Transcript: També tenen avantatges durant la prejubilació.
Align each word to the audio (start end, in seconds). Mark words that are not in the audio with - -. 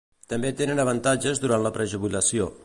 També 0.31 0.49
tenen 0.61 0.81
avantatges 0.85 1.43
durant 1.45 1.67
la 1.67 1.73
prejubilació. 1.77 2.51